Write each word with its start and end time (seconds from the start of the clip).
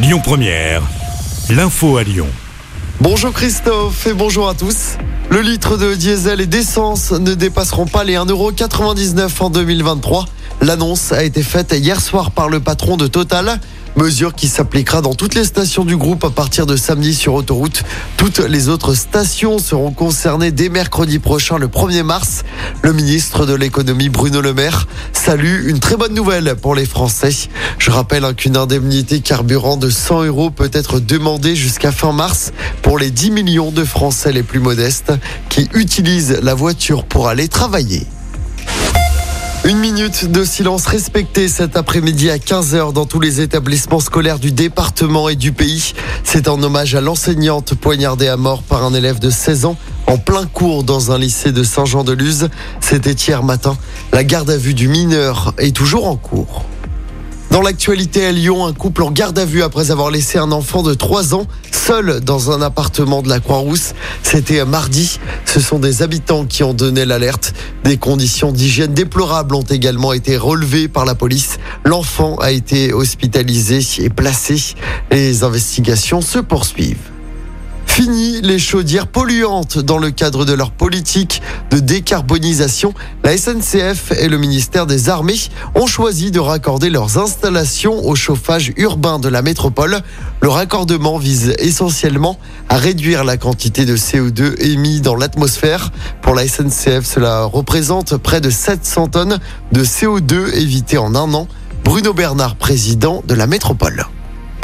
Lyon 0.00 0.20
Première, 0.22 0.82
l'info 1.50 1.96
à 1.96 2.04
Lyon. 2.04 2.28
Bonjour 3.00 3.32
Christophe 3.32 4.06
et 4.06 4.14
bonjour 4.14 4.48
à 4.48 4.54
tous. 4.54 4.96
Le 5.28 5.40
litre 5.40 5.76
de 5.76 5.92
diesel 5.96 6.40
et 6.40 6.46
d'essence 6.46 7.10
ne 7.10 7.34
dépasseront 7.34 7.86
pas 7.86 8.04
les 8.04 8.14
1,99€ 8.14 9.42
en 9.42 9.50
2023. 9.50 10.26
L'annonce 10.60 11.12
a 11.12 11.22
été 11.22 11.42
faite 11.44 11.72
hier 11.72 12.00
soir 12.00 12.32
par 12.32 12.48
le 12.48 12.58
patron 12.58 12.96
de 12.96 13.06
Total. 13.06 13.60
Mesure 13.96 14.34
qui 14.34 14.48
s'appliquera 14.48 15.02
dans 15.02 15.14
toutes 15.14 15.34
les 15.34 15.44
stations 15.44 15.84
du 15.84 15.96
groupe 15.96 16.24
à 16.24 16.30
partir 16.30 16.66
de 16.66 16.76
samedi 16.76 17.14
sur 17.14 17.34
autoroute. 17.34 17.82
Toutes 18.16 18.40
les 18.40 18.68
autres 18.68 18.94
stations 18.94 19.58
seront 19.58 19.92
concernées 19.92 20.50
dès 20.50 20.68
mercredi 20.68 21.20
prochain, 21.20 21.58
le 21.58 21.68
1er 21.68 22.02
mars. 22.02 22.44
Le 22.82 22.92
ministre 22.92 23.46
de 23.46 23.54
l'économie 23.54 24.08
Bruno 24.08 24.40
Le 24.40 24.52
Maire 24.52 24.88
salue 25.12 25.68
une 25.68 25.78
très 25.78 25.96
bonne 25.96 26.14
nouvelle 26.14 26.56
pour 26.60 26.74
les 26.74 26.86
Français. 26.86 27.34
Je 27.78 27.90
rappelle 27.90 28.24
hein, 28.24 28.34
qu'une 28.34 28.56
indemnité 28.56 29.20
carburant 29.20 29.76
de 29.76 29.90
100 29.90 30.24
euros 30.24 30.50
peut 30.50 30.70
être 30.72 30.98
demandée 30.98 31.54
jusqu'à 31.54 31.92
fin 31.92 32.12
mars 32.12 32.52
pour 32.82 32.98
les 32.98 33.10
10 33.10 33.30
millions 33.30 33.70
de 33.70 33.84
Français 33.84 34.32
les 34.32 34.42
plus 34.42 34.60
modestes 34.60 35.12
qui 35.48 35.68
utilisent 35.74 36.40
la 36.42 36.54
voiture 36.54 37.04
pour 37.04 37.28
aller 37.28 37.48
travailler. 37.48 38.06
Une 39.68 39.80
minute 39.80 40.32
de 40.32 40.44
silence 40.44 40.86
respectée 40.86 41.46
cet 41.46 41.76
après-midi 41.76 42.30
à 42.30 42.38
15h 42.38 42.94
dans 42.94 43.04
tous 43.04 43.20
les 43.20 43.42
établissements 43.42 44.00
scolaires 44.00 44.38
du 44.38 44.50
département 44.50 45.28
et 45.28 45.36
du 45.36 45.52
pays. 45.52 45.92
C'est 46.24 46.48
en 46.48 46.62
hommage 46.62 46.94
à 46.94 47.02
l'enseignante 47.02 47.74
poignardée 47.74 48.28
à 48.28 48.38
mort 48.38 48.62
par 48.62 48.82
un 48.82 48.94
élève 48.94 49.18
de 49.18 49.28
16 49.28 49.66
ans 49.66 49.76
en 50.06 50.16
plein 50.16 50.46
cours 50.46 50.84
dans 50.84 51.12
un 51.12 51.18
lycée 51.18 51.52
de 51.52 51.62
Saint-Jean-de-Luz. 51.62 52.48
C'était 52.80 53.12
hier 53.12 53.42
matin. 53.42 53.76
La 54.14 54.24
garde 54.24 54.48
à 54.48 54.56
vue 54.56 54.72
du 54.72 54.88
mineur 54.88 55.52
est 55.58 55.76
toujours 55.76 56.06
en 56.06 56.16
cours. 56.16 56.64
Dans 57.50 57.62
l'actualité 57.62 58.26
à 58.26 58.32
Lyon, 58.32 58.66
un 58.66 58.72
couple 58.72 59.02
en 59.02 59.10
garde 59.10 59.38
à 59.38 59.44
vue 59.44 59.62
après 59.62 59.90
avoir 59.90 60.10
laissé 60.10 60.38
un 60.38 60.52
enfant 60.52 60.82
de 60.82 60.94
3 60.94 61.34
ans 61.34 61.46
seul 61.72 62.20
dans 62.20 62.50
un 62.50 62.60
appartement 62.60 63.22
de 63.22 63.30
la 63.30 63.40
Croix-Rousse. 63.40 63.94
C'était 64.22 64.62
mardi. 64.66 65.18
Ce 65.46 65.58
sont 65.58 65.78
des 65.78 66.02
habitants 66.02 66.44
qui 66.44 66.62
ont 66.62 66.74
donné 66.74 67.06
l'alerte. 67.06 67.54
Des 67.84 67.96
conditions 67.96 68.52
d'hygiène 68.52 68.92
déplorables 68.92 69.54
ont 69.54 69.62
également 69.62 70.12
été 70.12 70.36
relevées 70.36 70.88
par 70.88 71.06
la 71.06 71.14
police. 71.14 71.56
L'enfant 71.84 72.36
a 72.36 72.50
été 72.50 72.92
hospitalisé 72.92 73.80
et 74.04 74.10
placé. 74.10 74.74
Les 75.10 75.44
investigations 75.44 76.20
se 76.20 76.40
poursuivent. 76.40 77.17
Fini 77.98 78.40
les 78.42 78.60
chaudières 78.60 79.08
polluantes 79.08 79.78
dans 79.78 79.98
le 79.98 80.12
cadre 80.12 80.44
de 80.44 80.52
leur 80.52 80.70
politique 80.70 81.42
de 81.72 81.80
décarbonisation. 81.80 82.94
La 83.24 83.36
SNCF 83.36 84.12
et 84.12 84.28
le 84.28 84.38
ministère 84.38 84.86
des 84.86 85.08
Armées 85.08 85.48
ont 85.74 85.88
choisi 85.88 86.30
de 86.30 86.38
raccorder 86.38 86.90
leurs 86.90 87.18
installations 87.18 88.06
au 88.06 88.14
chauffage 88.14 88.72
urbain 88.76 89.18
de 89.18 89.28
la 89.28 89.42
métropole. 89.42 89.98
Le 90.40 90.48
raccordement 90.48 91.18
vise 91.18 91.56
essentiellement 91.58 92.38
à 92.68 92.76
réduire 92.76 93.24
la 93.24 93.36
quantité 93.36 93.84
de 93.84 93.96
CO2 93.96 94.54
émis 94.64 95.00
dans 95.00 95.16
l'atmosphère. 95.16 95.90
Pour 96.22 96.36
la 96.36 96.46
SNCF, 96.46 97.04
cela 97.04 97.46
représente 97.46 98.16
près 98.16 98.40
de 98.40 98.48
700 98.50 99.08
tonnes 99.08 99.38
de 99.72 99.82
CO2 99.82 100.54
évitées 100.54 100.98
en 100.98 101.16
un 101.16 101.34
an. 101.34 101.48
Bruno 101.82 102.12
Bernard, 102.12 102.54
président 102.54 103.24
de 103.26 103.34
la 103.34 103.48
métropole. 103.48 104.06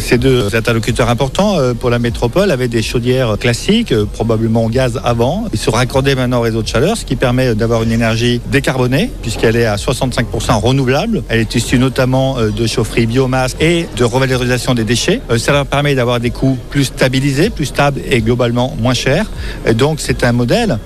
Ces 0.00 0.18
deux 0.18 0.54
interlocuteurs 0.54 1.08
importants 1.08 1.58
euh, 1.58 1.74
pour 1.74 1.90
la 1.90 1.98
métropole 1.98 2.50
avaient 2.50 2.68
des 2.68 2.82
chaudières 2.82 3.36
classiques, 3.38 3.92
euh, 3.92 4.04
probablement 4.04 4.64
au 4.64 4.68
gaz 4.68 5.00
avant. 5.02 5.46
Ils 5.52 5.58
se 5.58 5.70
raccordaient 5.70 6.14
maintenant 6.14 6.38
au 6.38 6.42
réseau 6.42 6.62
de 6.62 6.68
chaleur, 6.68 6.96
ce 6.96 7.04
qui 7.04 7.16
permet 7.16 7.54
d'avoir 7.54 7.82
une 7.82 7.92
énergie 7.92 8.40
décarbonée, 8.50 9.10
puisqu'elle 9.22 9.56
est 9.56 9.66
à 9.66 9.76
65% 9.76 10.60
renouvelable. 10.60 11.22
Elle 11.28 11.40
est 11.40 11.54
issue 11.54 11.78
notamment 11.78 12.38
euh, 12.38 12.50
de 12.50 12.66
chaufferie 12.66 13.06
biomasse 13.06 13.56
et 13.60 13.86
de 13.96 14.04
revalorisation 14.04 14.74
des 14.74 14.84
déchets. 14.84 15.20
Ça 15.38 15.52
leur 15.52 15.66
permet 15.66 15.94
d'avoir 15.94 16.20
des 16.20 16.30
coûts 16.30 16.58
plus 16.70 16.84
stabilisés, 16.84 17.50
plus 17.50 17.66
stables 17.66 18.00
et 18.08 18.20
globalement 18.20 18.76
moins 18.80 18.94
chers. 18.94 19.30
Donc 19.74 20.00
c'est 20.00 20.24
un 20.24 20.32
modèle 20.32 20.78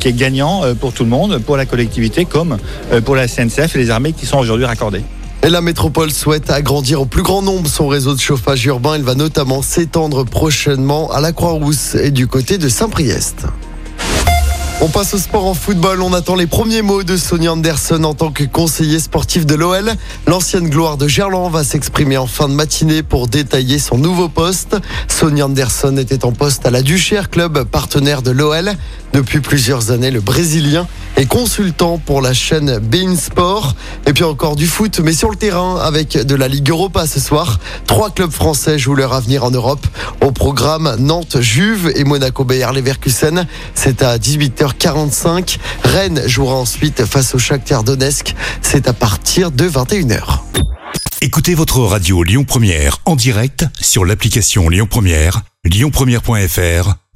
qui 0.00 0.08
est 0.08 0.12
gagnant 0.12 0.62
pour 0.80 0.92
tout 0.92 1.04
le 1.04 1.10
monde, 1.10 1.38
pour 1.38 1.56
la 1.56 1.66
collectivité 1.66 2.24
comme 2.24 2.56
pour 3.04 3.16
la 3.16 3.28
SNCF 3.28 3.76
et 3.76 3.78
les 3.78 3.90
armées 3.90 4.12
qui 4.12 4.26
sont 4.26 4.38
aujourd'hui 4.38 4.66
raccordées. 4.66 5.02
Et 5.42 5.50
la 5.50 5.60
métropole 5.60 6.10
souhaite 6.10 6.50
agrandir 6.50 7.00
au 7.00 7.06
plus 7.06 7.22
grand 7.22 7.42
nombre 7.42 7.68
son 7.68 7.86
réseau 7.86 8.14
de 8.14 8.20
chauffage 8.20 8.66
urbain. 8.66 8.96
Il 8.96 9.04
va 9.04 9.14
notamment 9.14 9.62
s'étendre 9.62 10.24
prochainement 10.24 11.10
à 11.10 11.20
la 11.20 11.32
Croix-Rousse 11.32 11.94
et 11.94 12.10
du 12.10 12.26
côté 12.26 12.58
de 12.58 12.68
Saint-Priest. 12.68 13.46
On 14.80 14.88
passe 14.88 15.12
au 15.14 15.18
sport 15.18 15.46
en 15.46 15.54
football. 15.54 16.02
On 16.02 16.12
attend 16.12 16.36
les 16.36 16.46
premiers 16.46 16.82
mots 16.82 17.02
de 17.02 17.16
Sonny 17.16 17.48
Anderson 17.48 18.04
en 18.04 18.14
tant 18.14 18.30
que 18.30 18.44
conseiller 18.44 19.00
sportif 19.00 19.44
de 19.44 19.56
l'OL. 19.56 19.92
L'ancienne 20.28 20.68
gloire 20.68 20.96
de 20.96 21.08
Gerland 21.08 21.50
va 21.50 21.64
s'exprimer 21.64 22.16
en 22.16 22.28
fin 22.28 22.48
de 22.48 22.54
matinée 22.54 23.02
pour 23.02 23.26
détailler 23.26 23.80
son 23.80 23.98
nouveau 23.98 24.28
poste. 24.28 24.76
Sonny 25.08 25.42
Anderson 25.42 25.96
était 25.96 26.24
en 26.24 26.30
poste 26.30 26.64
à 26.64 26.70
la 26.70 26.82
Duchère, 26.82 27.28
club 27.28 27.64
partenaire 27.64 28.22
de 28.22 28.30
l'OL. 28.30 28.72
Depuis 29.12 29.40
plusieurs 29.40 29.90
années, 29.90 30.12
le 30.12 30.20
Brésilien 30.20 30.86
est 31.18 31.26
consultant 31.26 31.98
pour 31.98 32.22
la 32.22 32.32
chaîne 32.32 32.78
Bein 32.78 33.16
Sport. 33.16 33.74
Et 34.06 34.12
puis 34.12 34.22
encore 34.22 34.54
du 34.54 34.68
foot, 34.68 35.00
mais 35.00 35.12
sur 35.12 35.30
le 35.30 35.36
terrain 35.36 35.76
avec 35.80 36.16
de 36.16 36.34
la 36.36 36.46
Ligue 36.46 36.70
Europa 36.70 37.06
ce 37.08 37.18
soir. 37.18 37.58
Trois 37.86 38.10
clubs 38.10 38.30
français 38.30 38.78
jouent 38.78 38.94
leur 38.94 39.12
avenir 39.12 39.42
en 39.42 39.50
Europe. 39.50 39.84
Au 40.20 40.30
programme 40.30 40.94
Nantes, 41.00 41.40
Juve 41.40 41.92
et 41.96 42.04
Monaco 42.04 42.44
Bayer 42.44 42.68
Leverkusen. 42.72 43.46
C'est 43.74 44.02
à 44.02 44.16
18h45. 44.16 45.58
Rennes 45.82 46.22
jouera 46.26 46.54
ensuite 46.54 47.04
face 47.04 47.34
au 47.34 47.38
Shakhtar 47.38 47.82
Donetsk. 47.82 48.36
C'est 48.62 48.86
à 48.86 48.92
partir 48.92 49.50
de 49.50 49.68
21h. 49.68 50.38
Écoutez 51.20 51.54
votre 51.54 51.80
radio 51.80 52.22
Lyon 52.22 52.44
Première 52.44 52.98
en 53.04 53.16
direct 53.16 53.66
sur 53.80 54.04
l'application 54.04 54.68
Lyon 54.68 54.86
Première, 54.88 55.42
lyonpremière.fr 55.64 57.07